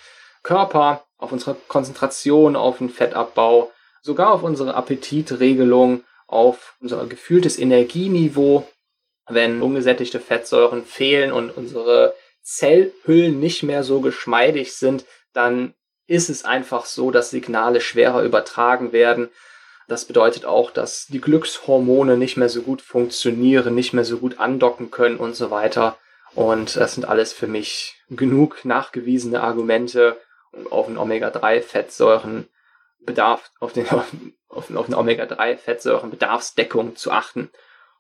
Körper, 0.44 1.06
auf 1.18 1.32
unsere 1.32 1.56
Konzentration, 1.68 2.56
auf 2.56 2.80
den 2.80 2.90
Fettabbau, 2.90 3.72
sogar 4.02 4.34
auf 4.34 4.44
unsere 4.44 4.76
Appetitregelung, 4.76 6.04
auf 6.28 6.76
unser 6.82 7.06
gefühltes 7.08 7.58
Energieniveau 7.58 8.68
wenn 9.30 9.62
ungesättigte 9.62 10.20
Fettsäuren 10.20 10.84
fehlen 10.84 11.32
und 11.32 11.52
unsere 11.56 12.16
Zellhüllen 12.42 13.40
nicht 13.40 13.64
mehr 13.64 13.84
so 13.84 14.02
geschmeidig 14.02 14.74
sind, 14.74 15.06
dann 15.34 15.74
ist 16.08 16.30
es 16.30 16.44
einfach 16.44 16.86
so, 16.86 17.12
dass 17.12 17.30
Signale 17.30 17.80
schwerer 17.80 18.24
übertragen 18.24 18.92
werden. 18.92 19.30
Das 19.90 20.06
bedeutet 20.06 20.46
auch, 20.46 20.70
dass 20.70 21.08
die 21.08 21.20
Glückshormone 21.20 22.16
nicht 22.16 22.38
mehr 22.38 22.48
so 22.48 22.62
gut 22.62 22.84
funktionieren, 22.84 23.74
nicht 23.74 23.92
mehr 23.92 24.06
so 24.06 24.20
gut 24.20 24.40
andocken 24.40 24.92
können 24.92 25.18
und 25.18 25.36
so 25.36 25.50
weiter. 25.50 25.98
Und 26.36 26.76
das 26.76 26.94
sind 26.94 27.06
alles 27.06 27.34
für 27.34 27.48
mich 27.48 27.96
genug 28.08 28.64
nachgewiesene 28.66 29.42
Argumente, 29.42 30.16
um 30.52 30.72
auf 30.72 30.86
den 30.86 30.98
Omega-3-Fettsäuren 30.98 32.48
Bedarf, 33.00 33.50
auf 33.60 33.74
den, 33.74 33.90
auf, 34.50 34.70
auf 34.70 34.86
den 34.86 34.96
Omega-3-Fettsäuren 34.96 36.12
Bedarfsdeckung 36.12 36.96
zu 36.96 37.12
achten. 37.12 37.50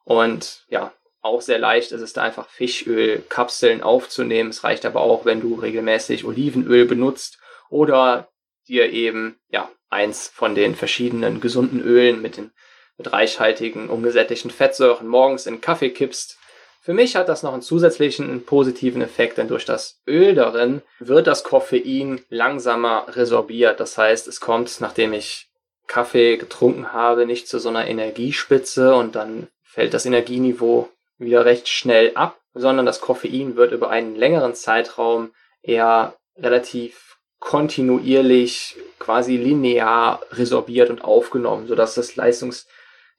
Und 0.03 0.65
ja, 0.69 0.93
auch 1.21 1.41
sehr 1.41 1.57
leicht 1.57 1.91
ist 1.91 2.01
es 2.01 2.13
da 2.13 2.21
einfach 2.21 2.47
Fischölkapseln 2.49 3.81
aufzunehmen. 3.81 4.51
Es 4.51 4.63
reicht 4.63 4.85
aber 4.85 5.01
auch, 5.01 5.25
wenn 5.25 5.41
du 5.41 5.55
regelmäßig 5.55 6.23
Olivenöl 6.23 6.85
benutzt 6.85 7.39
oder 7.71 8.29
dir 8.69 8.91
eben 8.91 9.37
ja 9.49 9.69
eins 9.89 10.27
von 10.27 10.55
den 10.55 10.75
verschiedenen 10.75 11.41
gesunden 11.41 11.81
Ölen 11.81 12.21
mit 12.21 12.37
den 12.37 12.51
mit 12.99 13.13
reichhaltigen 13.13 13.89
ungesättigten 13.89 14.51
Fettsäuren 14.51 15.07
morgens 15.07 15.47
in 15.47 15.61
Kaffee 15.61 15.89
kippst. 15.89 16.37
Für 16.81 16.93
mich 16.93 17.15
hat 17.15 17.29
das 17.29 17.43
noch 17.43 17.53
einen 17.53 17.61
zusätzlichen 17.61 18.45
positiven 18.45 19.01
Effekt, 19.01 19.37
denn 19.37 19.47
durch 19.47 19.65
das 19.65 20.01
Öl 20.05 20.35
darin 20.35 20.81
wird 20.99 21.27
das 21.27 21.43
Koffein 21.43 22.21
langsamer 22.29 23.05
resorbiert. 23.09 23.79
Das 23.79 23.97
heißt, 23.97 24.27
es 24.27 24.41
kommt, 24.41 24.81
nachdem 24.81 25.13
ich 25.13 25.49
Kaffee 25.87 26.37
getrunken 26.37 26.93
habe, 26.93 27.25
nicht 27.25 27.47
zu 27.47 27.59
so 27.59 27.69
einer 27.69 27.87
Energiespitze 27.87 28.93
und 28.93 29.15
dann 29.15 29.47
fällt 29.63 29.93
das 29.93 30.05
Energieniveau 30.05 30.89
wieder 31.17 31.45
recht 31.45 31.67
schnell 31.69 32.11
ab, 32.15 32.39
sondern 32.53 32.85
das 32.85 33.01
Koffein 33.01 33.55
wird 33.55 33.71
über 33.71 33.89
einen 33.89 34.15
längeren 34.15 34.55
Zeitraum 34.55 35.31
eher 35.61 36.15
relativ 36.37 37.08
kontinuierlich, 37.39 38.77
quasi 38.99 39.37
linear 39.37 40.21
resorbiert 40.31 40.89
und 40.89 41.03
aufgenommen, 41.03 41.67
sodass 41.67 41.95
das 41.95 42.15
Leistungs, 42.15 42.67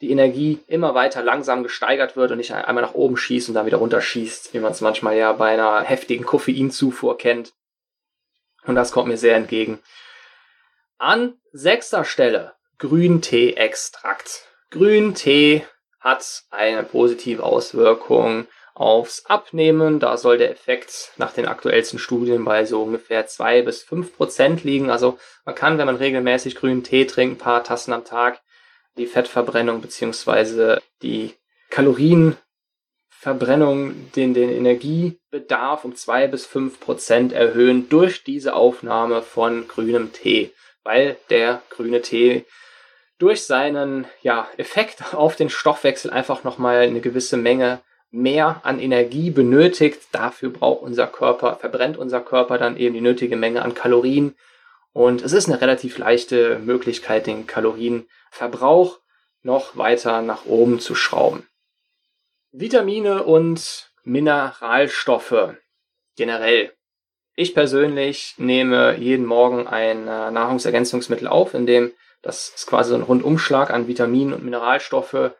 die 0.00 0.10
Energie 0.10 0.60
immer 0.66 0.94
weiter 0.94 1.22
langsam 1.22 1.62
gesteigert 1.62 2.16
wird 2.16 2.30
und 2.30 2.38
nicht 2.38 2.52
einmal 2.52 2.82
nach 2.82 2.94
oben 2.94 3.18
schießt 3.18 3.48
und 3.48 3.54
dann 3.54 3.66
wieder 3.66 3.76
runterschießt, 3.78 4.54
wie 4.54 4.60
man 4.60 4.72
es 4.72 4.80
manchmal 4.80 5.16
ja 5.16 5.32
bei 5.32 5.52
einer 5.52 5.82
heftigen 5.82 6.24
Koffeinzufuhr 6.24 7.18
kennt. 7.18 7.52
Und 8.64 8.76
das 8.76 8.92
kommt 8.92 9.08
mir 9.08 9.18
sehr 9.18 9.36
entgegen. 9.36 9.78
An 10.96 11.34
sechster 11.52 12.04
Stelle 12.04 12.54
Grüntee-Extrakt. 12.78 14.48
Grüntee 14.70 15.66
hat 15.98 16.44
eine 16.50 16.82
positive 16.82 17.42
Auswirkung 17.42 18.46
aufs 18.74 19.26
Abnehmen. 19.26 20.00
Da 20.00 20.16
soll 20.16 20.38
der 20.38 20.50
Effekt 20.50 21.12
nach 21.16 21.32
den 21.32 21.46
aktuellsten 21.46 21.98
Studien 21.98 22.44
bei 22.44 22.64
so 22.64 22.82
ungefähr 22.82 23.26
zwei 23.26 23.62
bis 23.62 23.82
fünf 23.82 24.16
Prozent 24.16 24.64
liegen. 24.64 24.90
Also 24.90 25.18
man 25.44 25.54
kann, 25.54 25.78
wenn 25.78 25.86
man 25.86 25.96
regelmäßig 25.96 26.54
grünen 26.54 26.82
Tee 26.82 27.04
trinkt, 27.04 27.36
ein 27.36 27.44
paar 27.44 27.64
Tassen 27.64 27.92
am 27.92 28.04
Tag, 28.04 28.40
die 28.96 29.06
Fettverbrennung 29.06 29.80
beziehungsweise 29.80 30.82
die 31.02 31.34
Kalorienverbrennung, 31.70 34.10
den, 34.12 34.34
den 34.34 34.50
Energiebedarf 34.50 35.84
um 35.84 35.94
zwei 35.94 36.26
bis 36.26 36.46
fünf 36.46 36.80
Prozent 36.80 37.32
erhöhen 37.32 37.88
durch 37.88 38.24
diese 38.24 38.54
Aufnahme 38.54 39.22
von 39.22 39.68
grünem 39.68 40.12
Tee, 40.12 40.52
weil 40.82 41.16
der 41.30 41.62
grüne 41.70 42.02
Tee 42.02 42.44
durch 43.18 43.44
seinen 43.44 44.06
ja, 44.22 44.48
Effekt 44.56 45.14
auf 45.14 45.36
den 45.36 45.50
Stoffwechsel 45.50 46.10
einfach 46.10 46.42
nochmal 46.42 46.78
eine 46.78 47.00
gewisse 47.00 47.36
Menge 47.36 47.80
mehr 48.10 48.60
an 48.64 48.80
Energie 48.80 49.30
benötigt. 49.30 50.00
Dafür 50.12 50.50
braucht 50.50 50.82
unser 50.82 51.06
Körper, 51.06 51.56
verbrennt 51.56 51.96
unser 51.96 52.20
Körper 52.20 52.58
dann 52.58 52.76
eben 52.76 52.94
die 52.94 53.00
nötige 53.00 53.36
Menge 53.36 53.62
an 53.62 53.74
Kalorien. 53.74 54.36
Und 54.92 55.22
es 55.22 55.32
ist 55.32 55.48
eine 55.48 55.60
relativ 55.60 55.98
leichte 55.98 56.58
Möglichkeit, 56.58 57.26
den 57.26 57.46
Kalorienverbrauch 57.46 58.98
noch 59.42 59.76
weiter 59.76 60.22
nach 60.22 60.46
oben 60.46 60.80
zu 60.80 60.94
schrauben. 60.94 61.46
Vitamine 62.52 63.22
und 63.22 63.90
Mineralstoffe 64.02 65.54
generell. 66.16 66.72
Ich 67.36 67.54
persönlich 67.54 68.34
nehme 68.38 68.96
jeden 68.96 69.24
Morgen 69.24 69.66
ein 69.66 70.08
äh, 70.08 70.30
Nahrungsergänzungsmittel 70.30 71.28
auf, 71.28 71.54
in 71.54 71.66
dem 71.66 71.92
das 72.22 72.50
ist 72.54 72.66
quasi 72.66 72.90
so 72.90 72.96
ein 72.96 73.02
Rundumschlag 73.02 73.70
an 73.70 73.86
Vitaminen 73.86 74.34
und 74.34 74.44
Mineralstoffe 74.44 75.32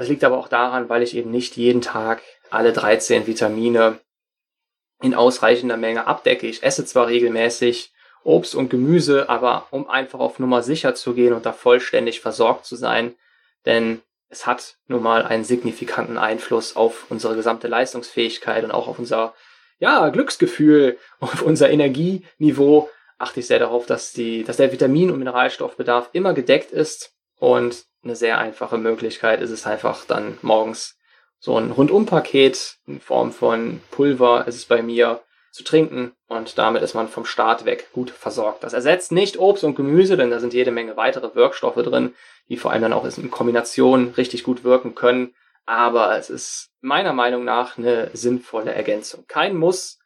das 0.00 0.08
liegt 0.08 0.24
aber 0.24 0.38
auch 0.38 0.48
daran, 0.48 0.88
weil 0.88 1.02
ich 1.02 1.14
eben 1.14 1.30
nicht 1.30 1.58
jeden 1.58 1.82
Tag 1.82 2.22
alle 2.48 2.72
13 2.72 3.26
Vitamine 3.26 3.98
in 5.02 5.14
ausreichender 5.14 5.76
Menge 5.76 6.06
abdecke. 6.06 6.46
Ich 6.46 6.62
esse 6.62 6.86
zwar 6.86 7.08
regelmäßig 7.08 7.92
Obst 8.24 8.54
und 8.54 8.70
Gemüse, 8.70 9.28
aber 9.28 9.66
um 9.70 9.90
einfach 9.90 10.18
auf 10.18 10.38
Nummer 10.38 10.62
sicher 10.62 10.94
zu 10.94 11.12
gehen 11.12 11.34
und 11.34 11.44
da 11.44 11.52
vollständig 11.52 12.22
versorgt 12.22 12.64
zu 12.64 12.76
sein, 12.76 13.14
denn 13.66 14.00
es 14.30 14.46
hat 14.46 14.78
nun 14.86 15.02
mal 15.02 15.22
einen 15.22 15.44
signifikanten 15.44 16.16
Einfluss 16.16 16.76
auf 16.76 17.04
unsere 17.10 17.36
gesamte 17.36 17.68
Leistungsfähigkeit 17.68 18.64
und 18.64 18.70
auch 18.70 18.88
auf 18.88 18.98
unser 18.98 19.34
ja, 19.80 20.08
Glücksgefühl, 20.08 20.96
auf 21.20 21.42
unser 21.42 21.68
Energieniveau. 21.68 22.88
Achte 23.18 23.40
ich 23.40 23.48
sehr 23.48 23.58
darauf, 23.58 23.84
dass 23.84 24.14
die, 24.14 24.44
dass 24.44 24.56
der 24.56 24.72
Vitamin- 24.72 25.10
und 25.10 25.18
Mineralstoffbedarf 25.18 26.08
immer 26.14 26.32
gedeckt 26.32 26.70
ist 26.70 27.12
und 27.38 27.84
eine 28.02 28.16
sehr 28.16 28.38
einfache 28.38 28.78
Möglichkeit 28.78 29.40
ist 29.40 29.50
es 29.50 29.66
einfach 29.66 30.04
dann 30.06 30.38
morgens 30.42 30.96
so 31.38 31.56
ein 31.56 31.70
Rundumpaket 31.70 32.76
in 32.86 33.00
Form 33.00 33.32
von 33.32 33.80
Pulver 33.90 34.46
ist 34.46 34.56
es 34.56 34.66
bei 34.66 34.82
mir 34.82 35.22
zu 35.52 35.64
trinken 35.64 36.12
und 36.28 36.58
damit 36.58 36.82
ist 36.82 36.94
man 36.94 37.08
vom 37.08 37.24
Start 37.24 37.64
weg 37.64 37.88
gut 37.92 38.10
versorgt. 38.10 38.62
Das 38.62 38.72
ersetzt 38.72 39.10
nicht 39.10 39.38
Obst 39.38 39.64
und 39.64 39.74
Gemüse, 39.74 40.16
denn 40.16 40.30
da 40.30 40.38
sind 40.38 40.54
jede 40.54 40.70
Menge 40.70 40.96
weitere 40.96 41.34
Wirkstoffe 41.34 41.82
drin, 41.82 42.14
die 42.48 42.56
vor 42.56 42.70
allem 42.70 42.82
dann 42.82 42.92
auch 42.92 43.04
in 43.04 43.30
Kombination 43.30 44.14
richtig 44.16 44.44
gut 44.44 44.64
wirken 44.64 44.94
können. 44.94 45.34
Aber 45.66 46.16
es 46.16 46.30
ist 46.30 46.70
meiner 46.80 47.12
Meinung 47.12 47.44
nach 47.44 47.78
eine 47.78 48.10
sinnvolle 48.12 48.72
Ergänzung. 48.72 49.24
Kein 49.26 49.56
Muss, 49.56 49.98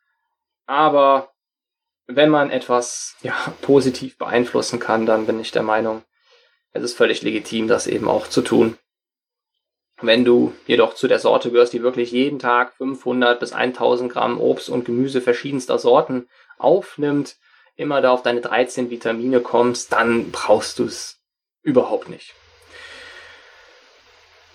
aber 0.67 1.33
wenn 2.07 2.31
man 2.31 2.51
etwas 2.51 3.17
ja, 3.23 3.35
positiv 3.63 4.19
beeinflussen 4.19 4.79
kann, 4.79 5.07
dann 5.07 5.27
bin 5.27 5.41
ich 5.41 5.53
der 5.53 5.63
Meinung, 5.63 6.03
es 6.75 6.83
ist 6.83 6.97
völlig 6.97 7.23
legitim, 7.23 7.69
das 7.69 7.87
eben 7.87 8.09
auch 8.09 8.29
zu 8.29 8.43
tun. 8.43 8.77
Wenn 10.03 10.25
du 10.25 10.53
jedoch 10.67 10.95
zu 10.95 11.07
der 11.07 11.21
Sorte 11.21 11.51
gehörst, 11.51 11.73
die 11.73 11.83
wirklich 11.83 12.11
jeden 12.11 12.41
Tag 12.41 12.75
500 12.75 13.39
bis 13.39 13.53
1000 13.53 14.13
Gramm 14.13 14.41
Obst 14.41 14.69
und 14.69 14.85
Gemüse 14.85 15.21
verschiedenster 15.21 15.79
Sorten 15.79 16.29
aufnimmt, 16.59 17.37
immer 17.77 18.01
da 18.01 18.11
auf 18.11 18.23
deine 18.23 18.41
13 18.41 18.91
Vitamine 18.91 19.41
kommst, 19.41 19.93
dann 19.93 20.31
brauchst 20.33 20.81
du 20.81 20.85
es 20.85 21.21
überhaupt 21.63 22.09
nicht. 22.09 22.35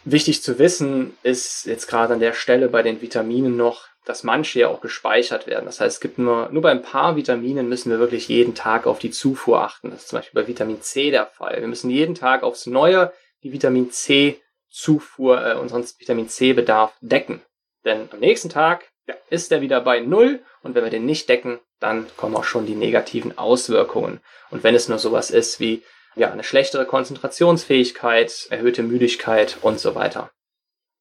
Wichtig 0.04 0.44
zu 0.44 0.60
wissen 0.60 1.18
ist 1.24 1.66
jetzt 1.66 1.88
gerade 1.88 2.14
an 2.14 2.20
der 2.20 2.34
Stelle 2.34 2.68
bei 2.68 2.84
den 2.84 3.02
Vitaminen 3.02 3.56
noch, 3.56 3.89
dass 4.10 4.24
manche 4.24 4.62
ja 4.62 4.70
auch 4.70 4.82
gespeichert 4.82 5.46
werden. 5.46 5.66
Das 5.66 5.80
heißt, 5.80 5.98
es 5.98 6.02
gibt 6.02 6.18
nur, 6.18 6.50
nur 6.50 6.64
bei 6.64 6.72
ein 6.72 6.82
paar 6.82 7.16
Vitaminen 7.16 7.70
müssen 7.70 7.92
wir 7.92 8.00
wirklich 8.00 8.28
jeden 8.28 8.56
Tag 8.56 8.88
auf 8.88 8.98
die 8.98 9.12
Zufuhr 9.12 9.62
achten. 9.62 9.92
Das 9.92 10.00
ist 10.02 10.08
zum 10.08 10.18
Beispiel 10.18 10.42
bei 10.42 10.48
Vitamin 10.48 10.82
C 10.82 11.12
der 11.12 11.28
Fall. 11.28 11.62
Wir 11.62 11.68
müssen 11.68 11.92
jeden 11.92 12.16
Tag 12.16 12.42
aufs 12.42 12.66
Neue 12.66 13.14
die 13.44 13.54
Vitamin 13.54 13.92
C 13.92 14.42
Zufuhr, 14.68 15.46
äh, 15.46 15.54
unseren 15.54 15.86
Vitamin 16.00 16.28
C 16.28 16.54
Bedarf 16.54 16.98
decken. 17.02 17.44
Denn 17.86 18.10
am 18.12 18.20
nächsten 18.20 18.50
Tag 18.50 18.90
ja, 19.08 19.14
ist 19.30 19.52
er 19.52 19.62
wieder 19.62 19.80
bei 19.80 20.00
Null 20.00 20.40
und 20.64 20.74
wenn 20.74 20.84
wir 20.84 20.90
den 20.90 21.06
nicht 21.06 21.30
decken, 21.30 21.60
dann 21.80 22.08
kommen 22.18 22.36
auch 22.36 22.46
schon 22.46 22.66
die 22.66 22.74
negativen 22.74 23.38
Auswirkungen. 23.38 24.22
Und 24.50 24.64
wenn 24.64 24.74
es 24.74 24.90
nur 24.90 24.98
sowas 24.98 25.30
ist 25.30 25.60
wie 25.60 25.84
ja, 26.16 26.32
eine 26.32 26.44
schlechtere 26.44 26.88
Konzentrationsfähigkeit, 26.88 28.48
erhöhte 28.50 28.82
Müdigkeit 28.82 29.60
und 29.62 29.80
so 29.80 29.94
weiter. 29.94 30.32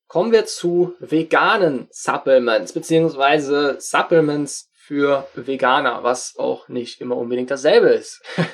Kommen 0.08 0.32
wir 0.32 0.46
zu 0.46 0.94
veganen 1.00 1.86
Supplements, 1.90 2.72
beziehungsweise 2.72 3.76
Supplements 3.78 4.70
für 4.72 5.28
Veganer, 5.34 6.02
was 6.02 6.34
auch 6.38 6.68
nicht 6.68 7.02
immer 7.02 7.16
unbedingt 7.16 7.50
dasselbe 7.50 7.88
ist. 7.88 8.22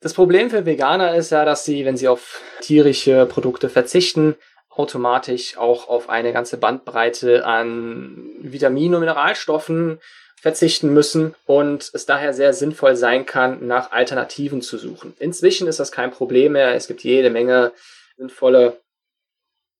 Das 0.00 0.14
Problem 0.14 0.50
für 0.50 0.66
Veganer 0.66 1.14
ist 1.14 1.30
ja, 1.30 1.44
dass 1.44 1.64
sie, 1.64 1.84
wenn 1.84 1.96
sie 1.96 2.08
auf 2.08 2.40
tierische 2.60 3.24
Produkte 3.24 3.68
verzichten, 3.68 4.34
automatisch 4.68 5.56
auch 5.56 5.86
auf 5.86 6.08
eine 6.08 6.32
ganze 6.32 6.56
Bandbreite 6.56 7.46
an 7.46 8.32
Vitaminen 8.40 8.94
und 8.94 9.00
Mineralstoffen 9.02 10.00
verzichten 10.40 10.92
müssen 10.92 11.36
und 11.46 11.88
es 11.94 12.04
daher 12.04 12.34
sehr 12.34 12.52
sinnvoll 12.52 12.96
sein 12.96 13.26
kann, 13.26 13.64
nach 13.68 13.92
Alternativen 13.92 14.60
zu 14.60 14.76
suchen. 14.76 15.14
Inzwischen 15.20 15.68
ist 15.68 15.78
das 15.78 15.92
kein 15.92 16.10
Problem 16.10 16.54
mehr. 16.54 16.74
Es 16.74 16.88
gibt 16.88 17.04
jede 17.04 17.30
Menge 17.30 17.70
sinnvolle 18.16 18.80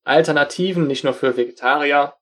Alternativen, 0.04 0.86
nicht 0.86 1.04
nur 1.04 1.14
für 1.14 1.36
Vegetarier, 1.36 2.14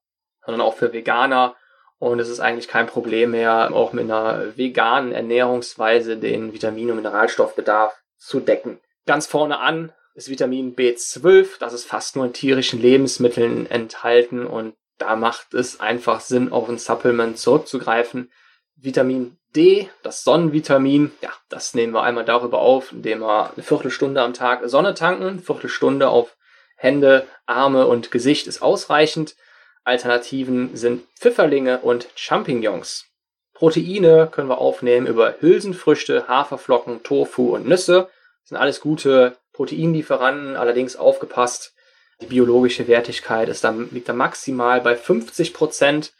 sondern 0.44 0.60
auch 0.60 0.74
für 0.74 0.92
Veganer. 0.92 1.56
Und 1.98 2.18
es 2.18 2.28
ist 2.28 2.40
eigentlich 2.40 2.68
kein 2.68 2.86
Problem 2.86 3.32
mehr, 3.32 3.70
auch 3.74 3.92
mit 3.92 4.04
einer 4.04 4.56
veganen 4.56 5.12
Ernährungsweise 5.12 6.16
den 6.16 6.52
Vitamin- 6.52 6.90
und 6.90 6.96
Mineralstoffbedarf 6.96 7.94
zu 8.16 8.40
decken. 8.40 8.80
Ganz 9.06 9.26
vorne 9.26 9.58
an 9.58 9.92
ist 10.14 10.30
Vitamin 10.30 10.74
B12, 10.74 11.58
das 11.58 11.72
ist 11.72 11.84
fast 11.84 12.16
nur 12.16 12.24
in 12.24 12.32
tierischen 12.32 12.80
Lebensmitteln 12.80 13.70
enthalten 13.70 14.46
und 14.46 14.74
da 14.98 15.16
macht 15.16 15.54
es 15.54 15.80
einfach 15.80 16.20
Sinn, 16.20 16.52
auf 16.52 16.68
ein 16.68 16.78
Supplement 16.78 17.38
zurückzugreifen. 17.38 18.30
Vitamin 18.76 19.38
D, 19.56 19.88
das 20.02 20.22
Sonnenvitamin, 20.24 21.10
ja, 21.22 21.30
das 21.48 21.74
nehmen 21.74 21.92
wir 21.92 22.02
einmal 22.02 22.24
darüber 22.24 22.58
auf, 22.60 22.92
indem 22.92 23.20
wir 23.20 23.52
eine 23.52 23.62
Viertelstunde 23.62 24.22
am 24.22 24.34
Tag 24.34 24.60
Sonne 24.68 24.94
tanken, 24.94 25.40
Viertelstunde 25.40 26.08
auf 26.08 26.36
Hände, 26.80 27.26
Arme 27.44 27.86
und 27.86 28.10
Gesicht 28.10 28.46
ist 28.46 28.62
ausreichend. 28.62 29.36
Alternativen 29.84 30.74
sind 30.74 31.02
Pfifferlinge 31.18 31.80
und 31.80 32.08
Champignons. 32.14 33.04
Proteine 33.52 34.28
können 34.32 34.48
wir 34.48 34.56
aufnehmen 34.56 35.06
über 35.06 35.34
Hülsenfrüchte, 35.40 36.26
Haferflocken, 36.26 37.02
Tofu 37.02 37.54
und 37.54 37.68
Nüsse. 37.68 38.08
Das 38.40 38.48
sind 38.48 38.56
alles 38.56 38.80
gute 38.80 39.36
Proteinlieferanten, 39.52 40.56
allerdings 40.56 40.96
aufgepasst. 40.96 41.74
Die 42.22 42.26
biologische 42.26 42.88
Wertigkeit 42.88 43.50
ist 43.50 43.62
dann, 43.62 43.90
liegt 43.90 44.08
da 44.08 44.14
maximal 44.14 44.80
bei 44.80 44.96
50 44.96 45.52
Prozent. 45.52 46.14